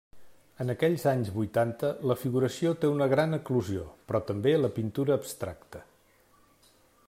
[0.63, 5.87] En aquells anys vuitanta, la figuració té una gran eclosió, però també la pintura abstracta.